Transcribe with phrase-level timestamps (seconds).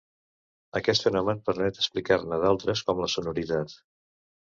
[0.79, 3.81] Aquest fenomen permet explicar-ne d'altres com la sonoritat.